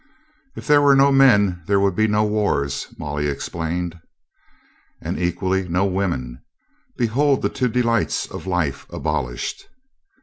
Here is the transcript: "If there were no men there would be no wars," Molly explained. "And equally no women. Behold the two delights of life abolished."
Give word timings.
"If 0.55 0.65
there 0.65 0.81
were 0.81 0.95
no 0.95 1.11
men 1.11 1.61
there 1.67 1.79
would 1.79 1.95
be 1.95 2.07
no 2.07 2.23
wars," 2.23 2.87
Molly 2.97 3.27
explained. 3.27 3.99
"And 4.99 5.19
equally 5.19 5.67
no 5.69 5.85
women. 5.85 6.41
Behold 6.97 7.43
the 7.43 7.49
two 7.49 7.67
delights 7.67 8.25
of 8.25 8.47
life 8.47 8.87
abolished." 8.89 9.67